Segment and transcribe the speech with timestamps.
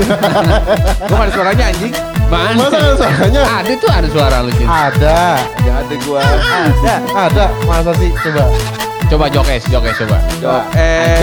[1.08, 1.92] Gua gak ada suaranya anjing.
[2.30, 2.56] Mana?
[2.56, 3.42] Masa ada suaranya?
[3.42, 4.50] Ada tuh ada suara lu.
[4.62, 5.20] Ada.
[5.60, 6.22] Gak ada gua.
[6.24, 6.94] Ada.
[7.12, 7.44] Ada.
[7.66, 8.10] Masa sih?
[8.22, 8.44] Coba.
[9.10, 10.16] Coba jokes, jokes coba.
[10.78, 11.18] Eh.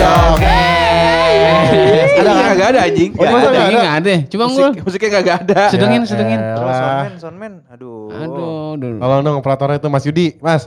[2.18, 2.44] Ada kan?
[2.52, 3.10] kagak ada anjing.
[3.16, 3.80] Oh, Gak masa ada, nggak ini ada?
[3.80, 4.14] nggak ada.
[4.28, 4.70] Coba ngul.
[4.84, 5.60] musiknya kagak ada.
[5.72, 6.40] Sedengin, Ya sedengin.
[6.40, 6.60] elah.
[6.68, 7.52] Soundman, soundman.
[7.72, 8.12] Aduh.
[8.12, 8.92] Aduh, aduh.
[9.00, 10.26] Tolong dong operatornya itu Mas Yudi.
[10.38, 10.62] Mas.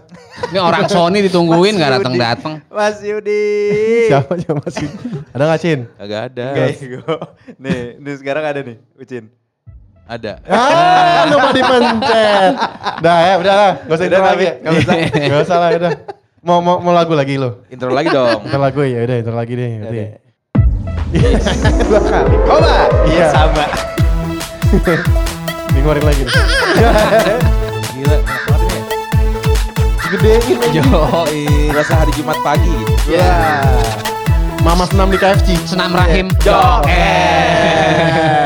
[0.49, 1.99] Ini orang Sony ditungguin Mas nggak Yudi.
[2.01, 2.53] datang datang.
[2.67, 3.45] Mas Yudi.
[4.09, 4.97] Siapa ya Mas Yudi?
[5.29, 5.79] Ada nggak Cin?
[5.93, 6.47] Kagak ada.
[7.61, 9.25] Nih, nih sekarang ada nih, Ucin.
[10.09, 10.41] Ada.
[10.43, 12.53] Ah, lupa dipencet.
[12.99, 13.71] Dah ya, udah lah.
[13.85, 14.47] Gak usah intro lagi.
[14.59, 14.93] nggak usah.
[15.29, 15.91] Gak usah lah, udah.
[16.41, 17.69] Mau, mau, mau lagu lagi lo?
[17.69, 18.41] Intro lagi dong.
[18.41, 19.77] Intro lagu ya, udah intro lagi deh.
[19.77, 19.93] Berarti.
[19.93, 21.29] Oke.
[21.85, 22.35] Dua kali.
[22.49, 22.73] Coba.
[23.05, 23.27] Iya.
[23.29, 23.65] Sama.
[25.77, 26.33] Dengerin lagi nih.
[27.93, 28.17] Gila.
[30.09, 30.81] Gedein aja.
[30.81, 31.45] Yoi.
[31.69, 33.21] Berasa hari Jumat pagi gitu.
[33.21, 33.61] Ya.
[34.65, 35.61] Mama senam di KFC.
[35.69, 36.25] Senam rahim.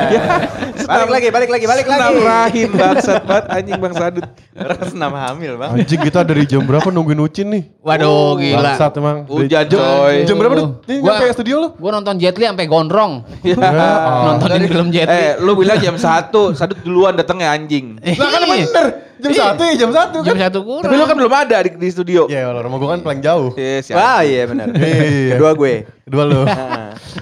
[0.85, 1.97] Balik lagi, balik lagi, balik lagi.
[1.97, 4.25] Senam rahim bangsat banget anjing bang Sadut.
[4.55, 5.71] Orang senam hamil, Bang.
[5.75, 7.63] Anjing kita dari jam berapa nungguin Ucin nih?
[7.81, 8.77] Waduh, gila.
[8.77, 9.17] Bangsat emang.
[9.25, 10.15] Hujan Jam- coy.
[10.23, 10.69] Jam berapa tuh?
[10.85, 11.67] Ini Gua- nyampe studio lo?
[11.75, 13.13] Gua nonton Jet Li sampai gondrong.
[13.45, 13.57] Ya.
[14.29, 15.17] Nontonin film Jet Li.
[15.17, 17.97] Eh, lu bilang jam 1, Sadut duluan datangnya anjing.
[17.97, 18.87] Lah kan bener.
[19.15, 20.43] Jam satu ya, jam satu Jam kan?
[20.51, 20.85] satu kurang.
[20.85, 22.27] Tapi lu kan belum ada di, di studio.
[22.27, 23.49] Ya, kalau rumah gue kan paling jauh.
[23.55, 23.95] Iya, siap.
[23.95, 24.67] Wah, iya benar.
[24.75, 25.39] Iya.
[25.39, 25.73] Kedua gue.
[26.03, 26.41] Kedua lo.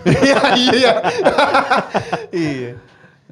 [0.04, 0.94] Iya, iya.
[2.30, 2.72] Iya.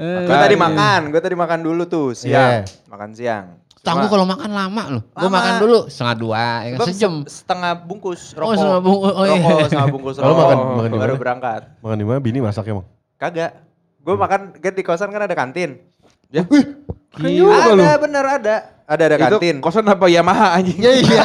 [0.01, 2.63] Gue tadi makan, gue tadi makan dulu tuh siang.
[2.63, 2.69] Iya.
[2.87, 3.45] Makan siang.
[3.81, 5.03] Tangguh kalau makan lama loh.
[5.09, 5.35] Gua Lama.
[5.35, 6.85] makan dulu setengah dua, ya kan?
[6.85, 7.13] Sejam.
[7.25, 8.53] se- Setengah bungkus Oh, rokok.
[8.55, 9.11] setengah bungkus.
[9.11, 9.33] Oh, iya.
[9.35, 10.37] Rokok setengah bungkus Lalu rokok.
[10.37, 11.21] makan- makan di Baru mana?
[11.21, 11.61] berangkat.
[11.81, 12.19] Makan di mana?
[12.21, 12.85] Bini masak emang?
[13.17, 13.51] Kagak.
[13.99, 15.81] Gue makan kan di kosan kan ada kantin.
[16.29, 16.45] Ya.
[17.17, 18.55] ada bener ada.
[18.91, 19.55] Ada ada kantin.
[19.55, 20.75] Itu kosan apa Yamaha anjing?
[20.75, 21.23] Iya, iya.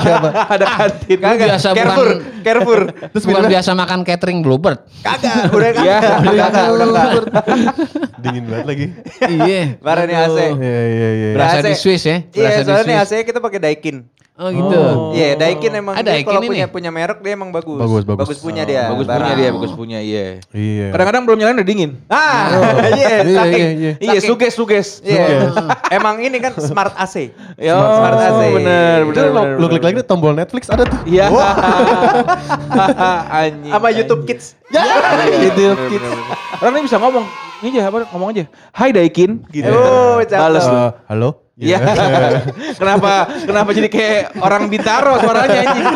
[0.00, 0.32] Iya, Pak.
[0.56, 1.18] ada kantin.
[1.18, 1.46] Kagak.
[1.46, 2.80] biasa Carrefour, bukan- Carrefour.
[3.12, 4.78] Terus bukan biasa makan catering Bluebird.
[5.02, 5.96] Kagak, udah Iya.
[6.00, 6.16] kagak.
[6.22, 7.74] Udah kagak, udah kagak.
[8.18, 8.86] Dingin banget lagi.
[9.28, 9.60] iya.
[9.76, 10.38] Nih AC.
[10.56, 11.28] Iya, iya, iya.
[11.36, 12.16] Berasa di Swiss ya?
[12.24, 12.96] Iya, Berasa di soalnya.
[13.04, 13.96] AC kita pakai Daikin.
[14.42, 14.80] Oh gitu.
[15.14, 16.74] Iya, Daikin emang Ah, dia Daikin kalau ini punya nih.
[16.74, 17.78] punya merek dia emang bagus.
[17.78, 18.20] Bagus, bagus.
[18.26, 18.82] Bagus punya Oh, dia.
[18.90, 19.22] Bagus barang.
[19.22, 20.26] punya dia, bagus punya, iya.
[20.50, 20.86] Iya.
[20.90, 21.90] Kadang-kadang belum nyalain udah dingin.
[22.06, 22.50] Ah,
[22.92, 23.62] iya, Iya, saking.
[23.62, 23.92] iya, iya.
[24.02, 24.88] Iya, suges, suges.
[25.00, 25.46] Iya.
[25.96, 27.30] Emang ini kan smart AC.
[27.54, 28.40] Ya, Smart, smart AC.
[28.52, 29.94] bener, bener, lo, bener, lo klik bener.
[29.94, 30.98] lagi tombol Netflix ada tuh.
[31.04, 31.30] Iya.
[33.32, 33.70] anjing.
[33.70, 34.58] Sama YouTube Kids.
[34.68, 34.82] Ya,
[35.30, 36.08] YouTube Kids.
[36.58, 37.24] Orang ini bisa ngomong.
[37.62, 38.44] Ini aja, apa, ngomong aja.
[38.72, 39.46] Hai Daikin.
[39.48, 39.70] Gitu.
[39.70, 40.34] Oh, cakep.
[40.40, 40.74] Balas lu.
[40.74, 41.28] Eh, halo?
[41.62, 41.78] Iya.
[42.80, 45.86] kenapa kenapa jadi kayak orang Bintaro suaranya anjing.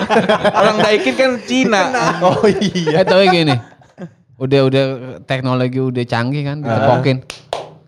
[0.54, 1.82] Orang Daikin kan Cina.
[2.22, 3.02] Oh iya.
[3.02, 3.56] Eh tapi gini.
[4.36, 4.84] Udah udah
[5.24, 7.24] teknologi udah canggih kan, ditepokin.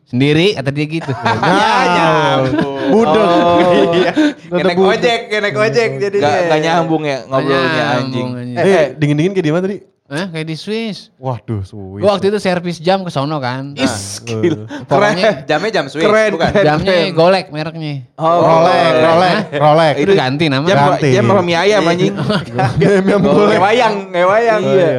[0.09, 1.13] Sendiri kata dia gitu.
[1.23, 2.49] Nah,
[2.89, 3.29] budek.
[3.99, 4.13] Iya.
[4.49, 8.27] Kayak naik ojek, naik ojek jadi Gak, gak nyambung ya ngobrolnya anjing.
[8.27, 8.57] Nyambung, anjing.
[8.57, 9.79] Eh, dingin-dingin kayak di mana tadi?
[10.09, 11.13] Eh, kayak di Swiss.
[11.21, 12.01] Waduh, suwi.
[12.01, 13.77] Gua waktu itu servis jam ke sono kan.
[13.77, 14.65] Is, Eh, gila.
[14.89, 16.49] Pokoknya Jamnya jam Swiss, Keren, bukan?
[16.49, 16.65] keren.
[16.65, 18.09] jamnya golek mereknya.
[18.17, 19.95] Oh, Rolex, Rolex, Rolex.
[20.01, 20.65] Itu ganti nama.
[20.65, 21.09] Jam Ganti.
[21.13, 22.15] jam sama mie ayam anjing.
[22.17, 23.53] Boleh.
[23.53, 24.61] Kayak wayang, wayang.
[24.65, 24.91] Iya.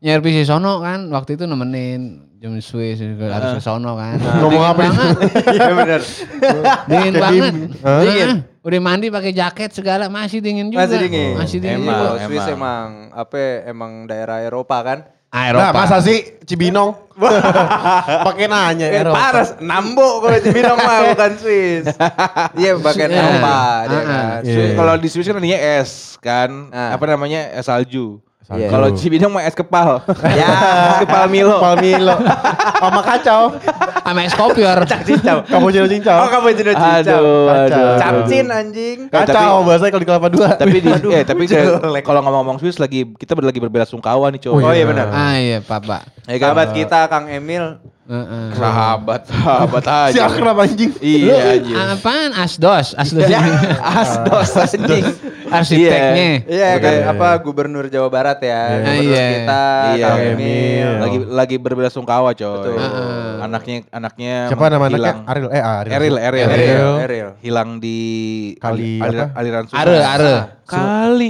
[0.00, 4.16] Nyervis di sono kan, waktu itu nemenin jam Swiss harus ke sono kan.
[4.16, 5.02] Ngomong apa itu?
[5.54, 6.00] Iya benar.
[6.88, 7.54] Dingin banget.
[8.00, 8.28] dingin.
[8.60, 10.82] Udah mandi pakai jaket segala masih dingin juga.
[10.82, 11.32] Masih dingin.
[11.36, 12.00] Masih dingin Emang.
[12.00, 12.24] juga.
[12.24, 14.98] Swiss emang apa ya, emang daerah Eropa kan?
[15.30, 15.70] Nah, Eropa.
[15.76, 16.90] masa sih Cibinong?
[18.26, 19.14] Pakai nanya Eh, Eropa.
[19.14, 21.84] paras, Nambo kalau Cibinong mah bukan Swiss.
[22.58, 23.20] Iya, bagian Iya.
[23.20, 24.40] Eropa dia Ah, kan.
[24.42, 24.50] Iya.
[24.50, 26.50] Swiss- Kalau di Swiss kan namanya es kan.
[26.70, 26.96] Ah.
[26.96, 27.52] Apa namanya?
[27.52, 28.18] Es salju.
[28.50, 28.66] Salju.
[28.66, 30.02] Kalau Cibinong mah es kepal.
[30.40, 30.50] Ya.
[30.90, 31.62] es kepal Milo.
[31.62, 32.18] Palmilo.
[32.82, 33.42] Sama kacau.
[34.02, 34.82] Sama es kopior.
[35.06, 35.46] Cincau.
[35.46, 36.16] Kamu cino cincau.
[36.18, 36.98] Oh, kamu jenuh cincau.
[36.98, 37.78] Aduh, Kacau.
[37.78, 37.98] aduh.
[38.02, 38.98] Capcin anjing.
[39.06, 40.48] Kacau bahasanya kalau di kelapa dua.
[40.58, 41.42] Tapi di, eh tapi
[42.02, 44.66] kalau ngomong-ngomong Swiss lagi kita ber- lagi berbela sungkawa nih cowok.
[44.66, 45.06] Oh iya benar.
[45.14, 46.02] ah iya, papa.
[46.26, 46.50] Ya kan?
[46.50, 47.78] Sahabat kita Kang Emil
[48.10, 48.58] Heeh.
[48.58, 50.10] Sahabat, sahabat aja.
[50.10, 50.90] Si akrab anjing.
[50.98, 51.78] Iya anjing.
[51.78, 52.30] Apaan?
[52.34, 53.22] Asdos, Asdos.
[54.02, 55.06] Asdos anjing.
[55.52, 56.28] Arsiteknya.
[56.44, 56.82] Iya Oke.
[56.82, 58.62] kan apa Gubernur Jawa Barat ya.
[58.62, 58.78] Iya.
[58.78, 59.26] Gubernur Iya.
[59.28, 60.06] kita Iya.
[60.06, 60.88] Kang Emil.
[60.96, 62.46] Lagi lagi berbela sungkawa coy.
[62.56, 62.76] Betul.
[62.76, 63.32] Heeh.
[63.40, 64.96] Anaknya anaknya Siapa nama anaknya?
[64.96, 65.18] hilang.
[65.24, 65.48] Ariel.
[65.48, 65.92] Eh, Ariel.
[65.92, 66.50] Eril, Eril, Eril.
[66.50, 66.90] Eril.
[67.00, 67.28] Eril.
[67.40, 67.98] Hilang di
[68.56, 69.26] Kali aliran, apa?
[69.34, 69.82] aliran sungai.
[69.82, 70.34] Are, are.
[70.64, 71.28] Kali.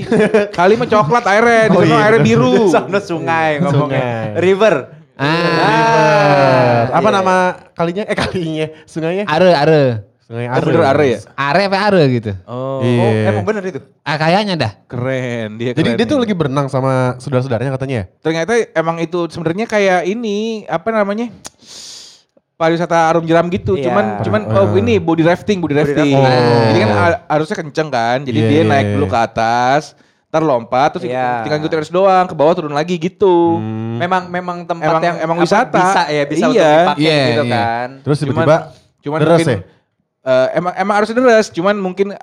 [0.50, 2.05] Kali mah coklat airnya, di Oh, sana iya.
[2.05, 2.55] airnya biru.
[2.75, 4.37] Sana sungai ngomongnya.
[4.37, 4.75] River.
[5.14, 7.14] Ah, Eh, Apa iya.
[7.14, 7.34] nama
[7.73, 8.05] kalinya?
[8.05, 8.66] Eh kalinya.
[8.84, 9.25] Sungainya?
[9.26, 9.84] are, are.
[10.30, 11.18] Sungai Oh, bener are ya?
[11.34, 12.30] Are apa are gitu.
[12.46, 13.02] Oh, Iya.
[13.02, 13.82] Oh, emang bener itu.
[14.00, 14.72] Ah kayaknya dah.
[14.86, 15.58] keren.
[15.58, 18.04] Dia Jadi keren dia tuh lagi berenang sama saudara-saudaranya katanya ya?
[18.22, 21.34] Ternyata emang itu sebenarnya kayak ini apa namanya?
[22.54, 23.72] pariwisata arum jeram gitu.
[23.72, 23.88] Iya.
[23.88, 24.78] Cuman cuman oh, Eh.
[24.78, 26.12] ini body rafting, body rafting.
[26.12, 26.44] rafting.
[26.46, 26.62] Oh.
[26.68, 28.18] Jadi kan ha- harusnya kenceng kan.
[28.20, 28.94] Jadi Iya, dia iya, naik iya.
[28.94, 29.82] dulu ke atas,
[30.28, 31.40] ntar lompat terus Iya.
[31.42, 33.56] tinggal ngikutin garis doang ke bawah turun lagi gitu.
[33.56, 33.96] Hmm.
[33.96, 35.72] Memang memang tempat Emang- yang emang wisata.
[35.74, 36.70] bisa ya bisa untuk Iya.
[36.76, 37.56] dipakai Iya, gitu iya.
[37.56, 37.88] kan.
[37.98, 38.56] Terus Cuman- tiba-tiba
[39.00, 39.58] cuman deres mungkin ya?
[40.25, 42.17] Eh, emang emang harus deres, cuman mungkin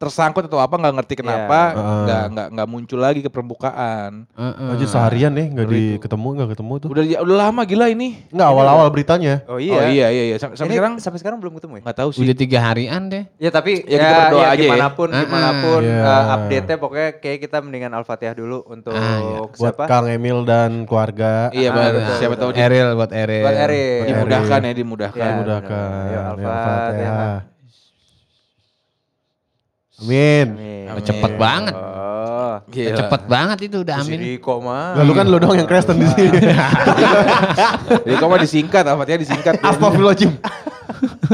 [0.00, 1.84] tersangkut atau apa nggak ngerti kenapa Iya.
[2.00, 4.24] nggak nggak nggak muncul lagi ke permukaan.
[4.32, 4.70] Heeh.
[4.72, 6.00] Anjir seharian nih nggak Ngeri di tuh.
[6.00, 6.88] ketemu nggak ketemu tuh.
[6.88, 8.08] Udah udah lama gila ini.
[8.26, 9.44] Nggak awal-awal beritanya.
[9.44, 9.84] Oh Oh iya.
[9.86, 11.82] iya iya iya sampai, sampai Ini sekarang sampai sekarang belum ketemu ya?
[11.84, 12.20] nggak tahu sih.
[12.22, 13.24] Udah tiga harian deh.
[13.36, 14.60] Ya tapi Ya, ya, kita berdoa ya aja ya.
[14.64, 16.00] gimanapun Ah, gimanapun Iya.
[16.00, 19.38] eh, update-nya pokoknya kayak kita mendingan Al-Fatihah dulu untuk Ah, iya.
[19.44, 19.84] Buat siapa?
[19.84, 21.52] Kang Emil dan keluarga.
[21.52, 21.92] Iya Ah, benar.
[21.94, 23.44] betul, Siapa tahu Eril buat Eril.
[23.44, 24.00] Buat Erin.
[24.06, 25.20] dimudahkan ya dimudahkan.
[25.20, 25.36] Iya.
[25.36, 25.90] Mudahkan.
[25.92, 26.08] benar.
[26.08, 27.36] Ayo, Ya, Al-Fatihah.
[30.00, 30.46] Amin.
[30.50, 30.84] Amin.
[30.90, 31.74] Oh, cepet banget.
[31.74, 32.54] Oh.
[32.66, 32.96] Gila.
[32.96, 34.18] Cepet banget itu udah Si amin.
[34.18, 34.96] Riko mah.
[34.96, 36.40] Lalu kan lu doang yang Kristen di sini.
[38.16, 39.54] Kok mah disingkat, Al-Fatihah disingkat.
[39.60, 40.32] Astagfirullahaladzim.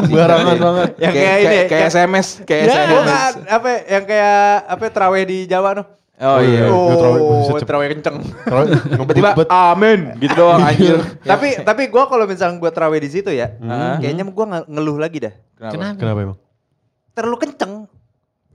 [0.07, 0.89] Barangan banget.
[0.99, 2.91] Yang kayak kayak ini, kayak, SMS, kayak Ya, SMS.
[2.93, 3.33] bukan.
[3.49, 4.39] apa yang kayak
[4.69, 5.87] apa terawih di Jawa noh.
[6.17, 6.65] Oh iya.
[6.67, 8.17] Oh, Oh, terawih terawih kenceng.
[8.25, 10.97] Tiba-tiba amin gitu doang anjir.
[11.31, 14.01] tapi tapi gua kalau misalnya gua terawih di situ ya, Hmm.
[14.01, 15.35] kayaknya gua nge- ngeluh lagi dah.
[15.61, 15.97] Kenapa?
[15.99, 16.39] Kenapa emang?
[17.12, 17.86] Terlalu kenceng.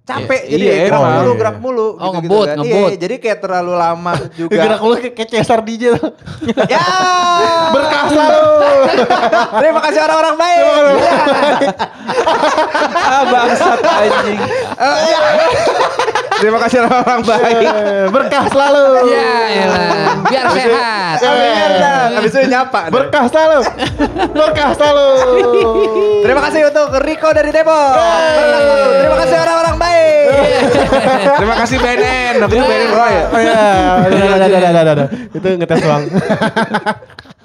[0.02, 1.14] Capek Iya, jadi iya, gerak emang.
[1.14, 1.38] mulu, Iya.
[1.38, 1.88] gerak mulu.
[1.94, 2.58] Oh, gitu-gitu ngebut, kan.
[2.58, 2.90] ngebut.
[2.90, 4.58] Iya, jadi kayak terlalu lama juga.
[4.58, 5.84] Gerak lu kayak Cesar DJ
[6.66, 6.86] ya.
[7.76, 8.44] Berkah selalu.
[9.62, 10.64] Terima kasih orang-orang baik.
[12.92, 14.40] ah bangsat anjing.
[16.34, 17.66] Terima kasih orang baik.
[18.10, 18.86] Berkah selalu.
[19.06, 19.32] Ya
[19.62, 21.18] elah, biar sehat.
[21.22, 22.18] Dah.
[22.18, 22.90] Habis itu nyapa.
[22.90, 23.60] Berkah selalu.
[24.34, 25.10] Berkah selalu.
[26.22, 27.94] Terima kasih untuk Riko dari Depok.
[28.98, 29.90] Terima kasih orang-orang baik.
[31.38, 32.34] Terima kasih BNN.
[32.40, 33.24] Tapi itu BNN bro ya.
[33.28, 33.64] Oh iya,
[34.82, 35.08] udah.
[35.32, 36.04] Itu ngetes doang.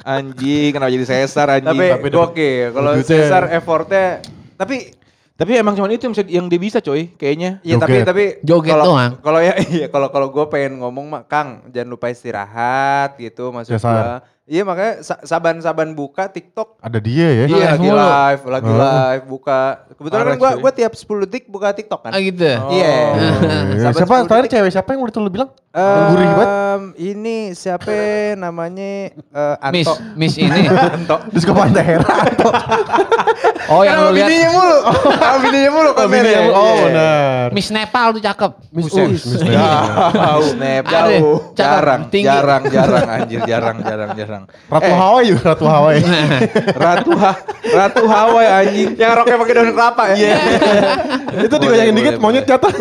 [0.07, 1.67] Anjing, kenapa jadi Cesar anjing?
[1.67, 2.67] Tapi tapi gokil.
[2.71, 4.23] Kalau Cesar effortnya
[4.55, 4.95] tapi
[5.37, 7.61] Tapi emang cuma itu yang, bisa, yang dia bisa coy, kayaknya.
[7.61, 8.09] Iya tapi Joget.
[8.09, 9.13] tapi Joget kalau doang.
[9.21, 13.77] kalau ya iya kalau kalau gue pengen ngomong mah Kang jangan lupa istirahat gitu maksud
[13.77, 14.25] Cesar.
[14.47, 17.45] Iya makanya sa- saban-saban buka TikTok Ada dia ya.
[17.45, 17.99] Iya Live lagi mulu.
[17.99, 18.79] live, lagi Oh.
[18.79, 19.61] live buka.
[19.93, 22.11] Kebetulan kan gua gua tiap 10 detik buka TikTok kan.
[22.11, 22.47] Ah gitu.
[22.47, 22.71] Oh.
[22.71, 22.95] Iya.
[23.75, 24.55] Iya, Saban Siapa 10 terakhir detik.
[24.55, 25.51] cewek siapa yang waktu lu bilang?
[25.75, 26.49] Gurih banget.
[26.97, 27.91] Ini siapa
[28.35, 29.95] namanya eh, Miss, Anto.
[30.15, 30.63] Miss ini.
[30.95, 31.17] Anto.
[31.27, 32.07] Di Suka Pantera.
[33.67, 34.31] Oh yang lu lihat.
[34.31, 34.79] bininya mulu.
[35.21, 36.23] Sama bininya mulu Oh, kontennya.
[36.23, 36.85] bini yang- oh, Iya.
[36.87, 37.47] benar.
[37.51, 38.51] Miss Nepal tuh cakep.
[38.71, 38.85] Miss.
[38.87, 39.27] Miss Miss
[40.87, 41.39] Ada, jauh.
[41.51, 44.36] cakep, Jarang, jarang, jarang, anjir, jarang, jarang, jarang.
[44.45, 46.03] Ratu Eh, Hawaii juga Ratu Hawaii.
[46.85, 47.33] Ratu, ha
[47.65, 48.91] Ratu Hawaii anjing.
[49.01, 50.15] Yang roknya pakai daun kelapa ya.
[50.17, 50.37] Iya.
[51.47, 52.73] Itu digoyangin dikit boleh, monyet jatuh.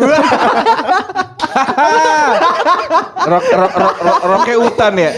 [3.26, 5.10] Rok, rok, rok, rok, roknya hutan ya.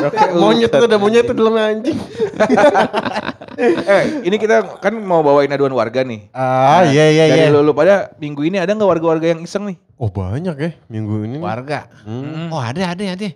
[0.00, 1.98] Roknya monyet itu ada monyet itu dalamnya anjing.
[3.60, 6.32] Eh, ini kita kan mau bawain aduan warga nih.
[6.32, 7.52] Ah iya iya Dari iya.
[7.52, 9.76] lu, lu pada minggu ini ada nggak warga-warga yang iseng nih?
[10.00, 11.36] Oh banyak ya minggu ini.
[11.38, 11.86] Warga.
[12.02, 12.48] Hmm.
[12.48, 13.28] Oh ada ada ada.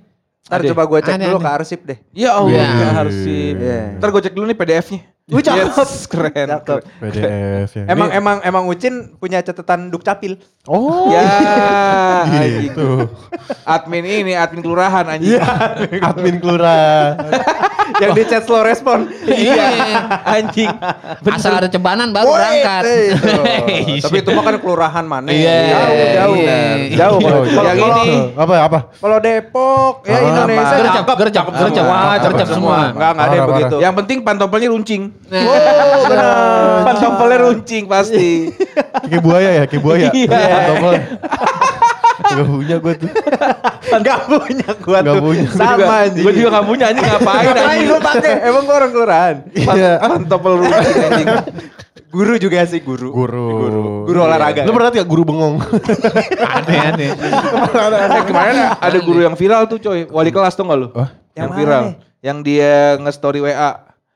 [0.46, 1.43] Ntar coba gua cek dulu ada.
[1.43, 1.98] ke arsip deh.
[2.12, 2.66] Ya Allah, Iya.
[2.78, 3.52] ya harus sih.
[3.52, 3.98] Iya.
[3.98, 5.00] Ntar gue cek dulu nih PDF-nya.
[5.26, 5.58] Wih, cakep.
[5.75, 6.46] Yes, keren.
[6.48, 6.81] Cakep.
[6.87, 7.02] keren.
[7.02, 7.84] PDF ya.
[7.90, 10.38] Emang Ini- emang emang Ucin punya catatan dukcapil.
[10.64, 11.10] Oh.
[11.10, 11.26] Ya.
[12.62, 13.10] Gitu.
[13.64, 15.43] Admin ini, admin kelurahan anjing.
[15.98, 17.19] Admin kelurahan.
[18.02, 19.06] yang di chat slow respon.
[19.26, 19.68] Iya.
[20.22, 20.70] anjing.
[21.26, 22.82] Asal ada cebanan baru berangkat.
[22.82, 24.02] eh, itu.
[24.04, 25.28] Tapi itu mah kan kelurahan mana?
[25.28, 26.36] Iya, Jauh, jauh.
[26.36, 26.58] iya.
[26.96, 28.16] Jauh kalau Iya, kalau- yang ini.
[28.32, 28.78] Apa apa?
[28.92, 31.75] Kalau Depok ya Ah, Indonesia gercep, gercep, gercep.
[31.76, 32.76] semua, Ah, cakep gercep semua.
[32.88, 33.76] Enggak enggak ada yang begitu.
[33.78, 35.02] Yang penting pantopelnya runcing.
[35.28, 36.34] Oh, benar.
[36.84, 38.28] Pantopelnya runcing pasti.
[39.04, 40.08] Kayak buaya ya, kayak buaya.
[40.11, 40.38] Iya.
[40.66, 40.92] Topel.
[42.26, 43.11] Gak punya gue tuh.
[43.88, 45.23] Enggak punya gua Nggak tuh.
[45.23, 45.49] punya.
[45.50, 46.25] Sama anjing.
[46.25, 47.87] Gue juga gak punya anjing ngapain Ngapain anjing.
[47.87, 48.33] lu pakai?
[48.43, 49.37] Emang gua orang kelurahan.
[49.52, 49.93] Iya.
[49.99, 51.28] Pantopel runcing anjing.
[52.07, 53.09] Guru juga sih guru.
[53.11, 53.47] Guru.
[54.05, 54.62] Guru olahraga.
[54.62, 55.61] Lu pernah gak guru bengong?
[56.38, 57.09] Aneh aneh.
[57.12, 60.07] Eh, kemarin ada guru yang viral tuh coy.
[60.07, 60.88] Wali kelas tuh gak lu?
[60.90, 61.83] Yang Yang viral.
[62.19, 63.71] Yang dia nge-story WA.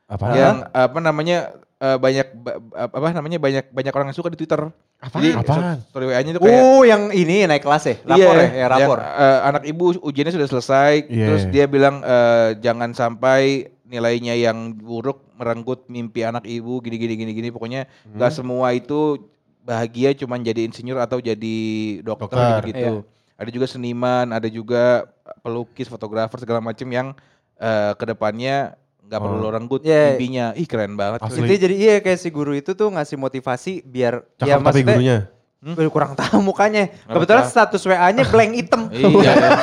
[0.06, 0.24] Apa?
[0.32, 1.38] Yang apa namanya
[1.76, 4.72] eh, banyak ba- apa namanya banyak banyak orang yang suka di Twitter.
[5.00, 5.22] Apaan?
[5.22, 5.76] Jadi Apaan?
[5.82, 7.94] story WA-nya tuh kayak Oh, yang ini naik kelas ya?
[8.04, 8.48] Lapor ya?
[8.54, 8.98] Ya, rapor.
[8.98, 11.26] yang, eh, anak ibu ujiannya sudah selesai, Iya.
[11.26, 13.42] terus dia bilang eh, jangan sampai
[13.82, 17.48] nilainya yang buruk merenggut mimpi anak ibu gini gini gini gini.
[17.48, 18.14] Pokoknya Hmm.
[18.14, 19.24] nggak semua itu
[19.60, 21.56] bahagia cuman jadi insinyur atau jadi
[22.00, 22.62] dokter, Dokter.
[22.66, 22.92] gitu.
[23.34, 25.08] Ada juga seniman, ada juga
[25.40, 27.08] pelukis, fotografer segala macam yang
[27.56, 28.76] eh, ke depannya
[29.10, 29.42] nggak perlu Oh.
[29.42, 30.14] lo renggut Iya.
[30.14, 30.46] mimpinya.
[30.54, 31.18] Ih keren banget.
[31.18, 31.42] Asli.
[31.42, 34.94] Jadi jadi iya kayak si guru itu tuh ngasih motivasi biar Cakep ya tapi maksudnya
[34.94, 35.18] gurunya.
[35.60, 36.88] Gue kurang tahu mukanya.
[37.04, 38.82] Kebetulan status WA-nya blank hitam.
[39.20, 39.60] Iya.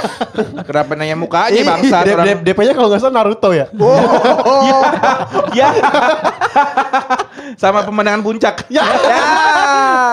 [0.61, 2.05] Kenapa nanya muka aja bangsa
[2.45, 3.65] DP-nya kalau nggak salah Naruto ya.
[5.57, 5.73] Ya.
[7.57, 8.69] Sama pemandangan puncak.
[8.69, 8.85] Ya.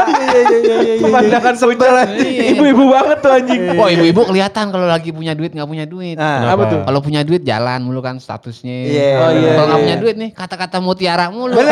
[0.08, 0.94] Iya iya iya iya.
[1.04, 2.08] Pemandangan puncak.
[2.16, 2.42] Iya.
[2.56, 3.60] Ibu-ibu banget tuh anjing.
[3.76, 6.16] Oh ibu-ibu kelihatan kalau lagi punya duit nggak punya duit.
[6.16, 6.80] Nah, Apa tuh?
[6.88, 8.88] Kalau punya duit jalan mulu kan statusnya.
[8.88, 9.12] Iya.
[9.20, 9.84] Oh, iya, Kalau nggak iya.
[9.84, 11.60] punya duit nih kata-kata mutiara mulu.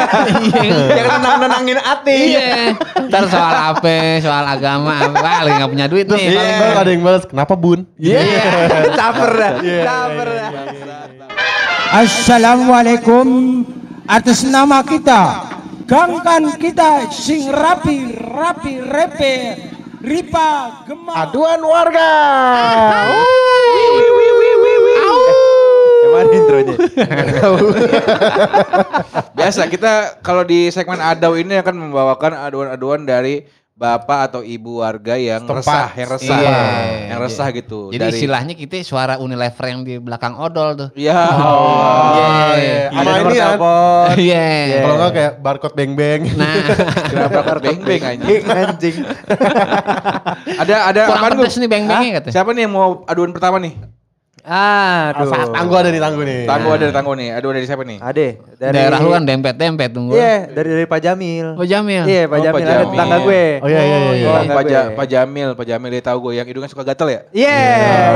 [0.52, 1.00] Iya.
[1.00, 2.16] Yang nenang-nenangin hati.
[2.36, 2.76] Iya.
[3.08, 3.88] Ntar soal apa,
[4.20, 6.34] soal agama, wah lagi nggak punya duit Terus nih.
[6.34, 7.80] paling banyak ada yang balas, kenapa bun?
[7.96, 8.20] Iya.
[8.94, 9.52] Caper dah.
[9.60, 10.50] Caper dah.
[11.92, 13.26] Assalamualaikum
[14.08, 15.44] atas nama kita
[15.84, 19.34] gangkan kita sing rapi rapi repe
[20.00, 22.10] ripa gemar Aduan warga.
[26.02, 26.74] Yang mana intronya?
[29.38, 29.92] Biasa kita
[30.24, 33.46] kalau di segmen Adau ini akan membawakan aduan-aduan dari
[33.82, 35.58] bapak atau ibu warga yang Setempat.
[35.66, 36.58] resah, yang resah, Iya.
[37.10, 37.90] yang resah gitu.
[37.90, 40.88] Jadi istilahnya kita suara Unilever yang di belakang odol tuh.
[40.94, 41.18] Ya.
[41.34, 42.30] Oh, Iya.
[42.54, 42.78] iya.
[42.94, 43.58] Ada Sama nomor ini kan.
[44.14, 44.46] Iya.
[44.78, 46.22] Kalau nggak kayak barcode beng beng.
[46.32, 46.54] Nah,
[47.10, 48.42] Kenapa beng-beng anjing?
[48.62, 48.96] Anjing.
[50.54, 52.34] Ada ada kurang pedes nih beng-bengnya katanya.
[52.34, 53.74] Siapa nih yang mau aduan pertama nih?
[54.42, 55.30] Aduh.
[55.54, 56.40] Tangguh ada nih tangguh nih.
[56.50, 57.28] Tangguh ada tangguh nih.
[57.38, 57.98] Aduan dari siapa nih?
[58.02, 60.18] Ade dari Daerah lu kan dempet-dempet tunggu.
[60.18, 61.46] Iya, dari dari Pak Jamil.
[61.54, 62.02] Oh Jamil.
[62.10, 63.44] Iya, Pak Oh, Jamil Pak ada tetangga gue.
[63.62, 64.12] Oh iya iya iya.
[64.18, 64.26] iya.
[64.26, 64.88] Oh, Pak, Ja-.
[64.98, 67.20] Pak Jamil, Pak Jamil dia tahu gue yang hidungnya suka gatel ya?
[67.30, 67.58] Iya,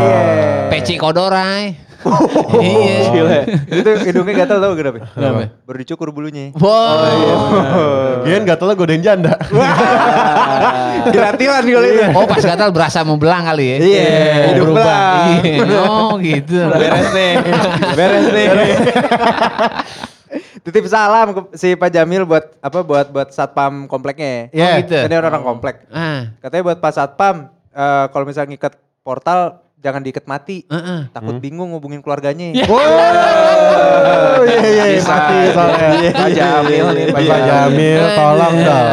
[0.03, 0.21] iya.
[0.67, 1.86] Peci kodorai.
[2.05, 2.99] Oh, Iya.
[3.09, 3.39] Gila.
[3.73, 5.09] Itu hidungnya gatal tau kenapa?
[5.11, 5.41] Kenapa?
[5.65, 6.53] Baru dicukur bulunya.
[6.53, 8.23] Wow.
[8.29, 9.33] Gian gak tau lah godain janda.
[11.15, 12.03] Gratilan kalau itu.
[12.13, 13.77] Oh pas gatal berasa mau belang kali ya.
[13.79, 14.11] Iya,
[14.53, 14.85] hidung berubah.
[14.85, 15.27] belang.
[15.47, 15.59] Iya.
[15.87, 16.59] Oh gitu.
[16.69, 17.33] Beres nih.
[17.95, 18.47] Beres nih.
[20.67, 24.51] Titip salam ke si Pak Jamil buat apa buat buat satpam kompleknya.
[24.51, 24.67] Iya.
[24.67, 24.99] Oh, gitu.
[24.99, 25.77] Kan dia orang komplek.
[25.95, 26.35] Ah.
[26.43, 27.37] Katanya buat Pak Satpam
[27.71, 28.75] eh, kalau misalnya ngikat
[29.07, 30.67] portal jangan diikat mati.
[30.67, 31.07] Heeh.
[31.09, 32.51] Takut bingung ngubungin keluarganya.
[32.67, 32.83] Oh
[34.45, 34.99] iya iya iya.
[34.99, 35.15] Bisa.
[35.15, 35.89] Mati soalnya.
[36.11, 38.89] Pak Jamil nih, Pak Jamil tolong dong.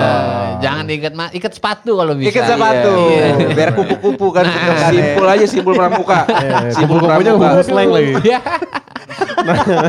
[0.63, 2.29] Jangan diikat ma- ikat sepatu kalau bisa.
[2.29, 2.93] Ikat sepatu.
[3.09, 3.25] Iya.
[3.51, 4.45] Biar kupu-kupu kan.
[4.45, 4.87] Nah.
[4.87, 6.29] Simpul aja simpul pramuka.
[6.71, 7.49] Simpul Kupu-kupunya pramuka.
[7.49, 8.13] kupu slang lagi.
[8.21, 8.39] Iya.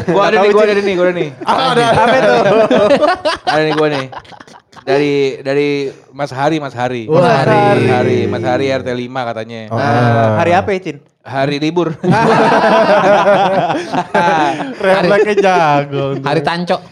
[0.08, 1.28] Gua ada nih, gua ada nih, gua ada nih.
[1.44, 1.84] Ada.
[1.92, 2.34] Apa itu?
[3.54, 4.04] Ada nih gua nih.
[4.84, 7.08] Dari dari Mas Hari, Mas Hari.
[7.08, 7.56] Mas Hari.
[7.56, 9.60] Mas Hari, Mas Hari RT 5 katanya.
[9.72, 9.80] Oh.
[9.80, 11.00] Nah, hari apa ya, Cin?
[11.24, 11.96] Hari libur.
[14.84, 16.20] Refleksnya jago.
[16.20, 16.84] Hari tanco.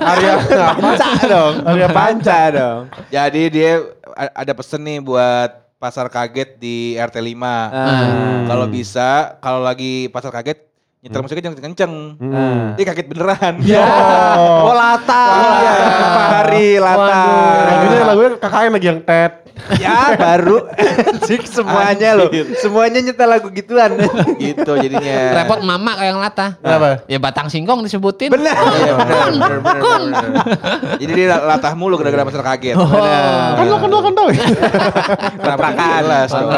[0.00, 0.72] Hari apa?
[0.80, 1.54] Panca dong.
[1.68, 2.80] Hari panca dong.
[3.12, 3.84] Jadi dia
[4.16, 7.36] ada pesen nih buat pasar kaget di RT 5.
[7.44, 8.48] Ah.
[8.48, 10.71] Kalau bisa, kalau lagi pasar kaget
[11.02, 11.94] nyetel musiknya jangan kenceng.
[12.14, 12.78] Hmm.
[12.78, 13.54] Dia kaget beneran.
[14.62, 15.24] Oh, lata.
[15.58, 15.72] Iya.
[16.14, 17.24] Pak Hari lata.
[17.82, 19.32] Ini lagunya KKN lagi yang tet.
[19.76, 20.64] Ya baru
[21.12, 22.30] Anjing semuanya loh.
[22.56, 23.94] Semuanya nyetel lagu gituan.
[24.42, 25.42] gitu jadinya.
[25.42, 26.46] Repot mama kayak yang lata.
[26.58, 27.04] Kenapa?
[27.06, 28.32] Ya batang singkong disebutin.
[28.32, 28.54] Bener.
[28.54, 30.46] Iya benar benar benar benar.
[30.96, 32.74] Jadi dia latah mulu gara-gara pasar kaget.
[32.80, 34.46] Kan lo kan lo kan tau ya.
[35.36, 36.00] Kontrakan.
[36.08, 36.48] Dong.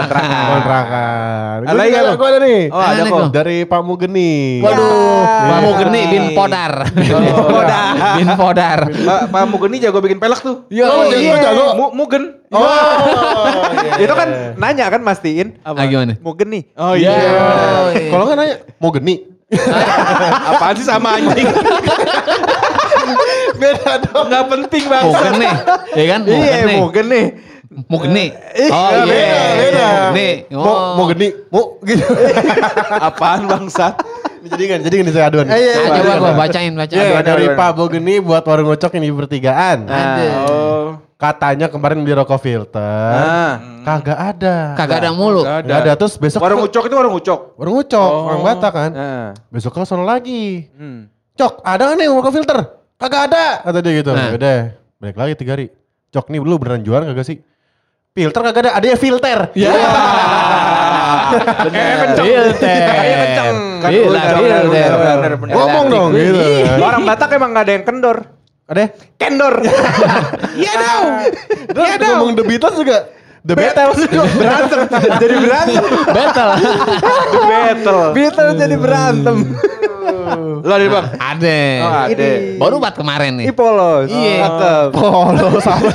[0.55, 1.57] Kontrakan.
[1.67, 2.13] Ada lo?
[2.15, 2.61] gue ada nih.
[2.71, 3.27] Oh ada kok.
[3.35, 4.34] Dari Pak Mugeni.
[4.61, 5.51] Waduh, Ya.
[5.51, 6.73] Pak Mugeni bin Podar.
[6.93, 7.93] Podar.
[8.17, 8.81] bin Podar.
[8.89, 10.65] Pak Pak Mugeni jago bikin pelek tuh.
[10.69, 10.89] Oh, iya.
[11.11, 11.65] jago, jago.
[11.77, 12.23] Mu Mugen.
[12.55, 14.55] Oh, iya, Itu kan iya.
[14.57, 15.59] nanya kan mastiin.
[15.67, 16.17] Ah, gimana?
[16.21, 16.63] Mugen nih.
[16.77, 17.13] Oh iya.
[18.09, 19.15] Kalau nggak nanya, mau geni?
[20.51, 21.45] Apaan sih sama anjing?
[23.61, 24.25] Beda dong.
[24.29, 25.05] Enggak penting bang.
[25.05, 25.47] Mugeni.
[25.95, 26.21] Ya kan?
[26.27, 26.75] Iya, Mugeni.
[26.81, 27.25] Mugen nih.
[27.85, 28.27] Mugeni.
[28.69, 29.43] Oh Beda, iya.
[29.55, 29.87] beda.
[30.07, 30.29] Mugeni.
[30.51, 31.29] Mau, mau geni?
[31.49, 32.05] Mau gitu.
[33.09, 33.95] Apaan bangsat?
[34.45, 35.47] jadi kan, jadi kan saya aduan.
[35.49, 35.97] Eh, iya, Ah, iya.
[35.97, 37.01] coba gua bacain, bacain.
[37.01, 37.57] Aduan, dari aduan.
[37.57, 39.79] Pak Bogeni buat warung ngocok yang di pertigaan.
[39.85, 40.25] Ada.
[40.45, 40.87] Oh.
[41.17, 43.11] Katanya kemarin beli rokok filter.
[43.17, 43.55] Ah.
[43.81, 44.57] Kagak ada.
[44.77, 45.41] Kagak ada mulu.
[45.43, 45.93] Nggak Nggak ada.
[45.97, 47.41] Terus besok Warung ucok itu warung ucok.
[47.57, 48.91] warung ngocok, orang Batak kan.
[48.93, 49.29] Ah.
[49.49, 50.69] Besok ke sono lagi.
[50.77, 51.09] Hmm.
[51.35, 52.59] Cok, ada nggak nih rokok filter?
[52.95, 53.45] Kagak ada.
[53.65, 54.13] Kata dia gitu.
[54.13, 54.29] Nah.
[54.31, 54.61] Udah,
[55.01, 55.67] balik lagi tiga hari.
[56.13, 57.39] Cok, nih lu beneran jualan kagak sih?
[58.15, 59.39] Filter kagak ada, ada ya filter.
[59.59, 59.75] Ya.
[61.67, 62.27] Eh kenceng.
[62.31, 62.79] Filter.
[62.87, 63.57] Kayak kenceng.
[63.83, 64.35] Kan Iya, filter.
[64.39, 65.55] bener, bener, bener.
[65.59, 66.39] Ngomong dong gitu.
[66.39, 66.79] kan.
[66.79, 68.19] Orang Batak emang gak ada yang kendor.
[68.71, 68.85] Ada?
[69.19, 69.55] Kendor.
[70.63, 71.07] Iya dong.
[71.75, 72.19] Iya dong.
[72.23, 72.99] Ngomong The Beatles juga.
[73.45, 74.01] The Beatles.
[74.09, 74.81] berantem.
[75.21, 75.85] jadi berantem.
[76.09, 76.51] Battle.
[77.45, 78.03] Battle.
[78.17, 79.37] Beatles jadi berantem.
[80.65, 81.07] Lo ada bang?
[81.21, 81.59] Ada.
[81.85, 82.09] Oh ada.
[82.17, 82.57] Ini.
[82.57, 83.53] Baru buat kemarin nih.
[83.53, 84.09] Ih polos.
[84.09, 84.49] Iya.
[84.49, 84.89] Cakep.
[84.97, 85.93] Polo sama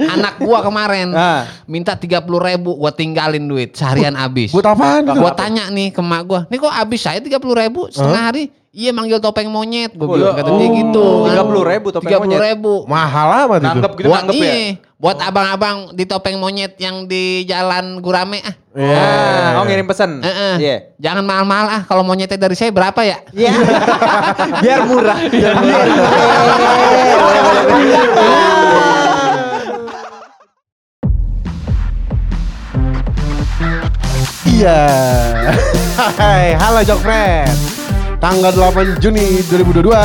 [0.00, 1.44] Anak gua kemarin Ah.
[1.68, 4.52] minta 30 ribu gua tinggalin duit seharian habis.
[4.56, 5.12] Buat apaan?
[5.12, 8.48] Gua tanya nih ke mak gua, nih kok habis saya 30 ribu setengah hari?
[8.70, 11.06] Iya manggil topeng monyet, gue bilang kata dia oh, gitu.
[11.26, 12.54] 30.000 topeng Tiga puluh monyet.
[12.54, 12.74] ribu.
[12.86, 13.66] Mahal amat itu.
[13.66, 14.46] Nanggep gitu Buat nanggep ya.
[14.46, 18.54] iya, buat abang-abang di topeng monyet yang di jalan Gurame ah.
[18.78, 18.94] Iya.
[18.94, 20.22] Ah, oh ngirim pesan.
[20.22, 20.54] Eh, eh.
[20.62, 20.76] Iya.
[21.02, 21.82] Jangan mahal-mahal ah.
[21.82, 23.18] Kalau monyetnya dari saya berapa ya?
[23.34, 23.50] Iya.
[24.62, 25.18] Biar murah.
[25.18, 25.86] Biar murah.
[34.46, 34.80] Iya.
[36.20, 37.79] Hai, halo Jok Friend.
[38.20, 39.96] Tanggal 8 Juni 2022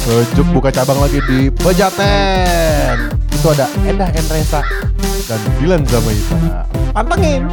[0.00, 3.12] Sejuk buka cabang lagi di Pejaten.
[3.28, 4.64] Itu ada Endah Enresa
[5.28, 6.64] Dan Dilan Zamaita.
[6.96, 7.44] Pantengin